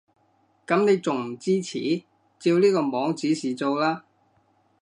[0.65, 2.01] 噉你仲唔支持？
[2.39, 4.03] 照呢個網指示做啦